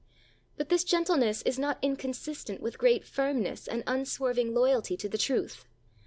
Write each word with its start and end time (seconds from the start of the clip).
But 0.57 0.69
this 0.69 0.83
gentleness 0.83 1.43
is 1.43 1.59
not 1.59 1.77
inconsist 1.83 2.49
ent 2.49 2.59
with 2.59 2.79
great 2.79 3.05
firmness 3.05 3.67
and 3.67 3.83
unswerving 3.85 4.51
loyalty 4.51 4.97
to 4.97 5.07
the 5.07 5.15
truth. 5.19 5.67